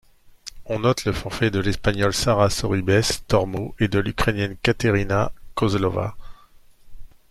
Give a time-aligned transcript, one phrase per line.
[0.65, 6.17] On note le forfait de l'Espagnole Sara Sorribes Tormo et de l'Ukrainienne Kateryna Kozlova.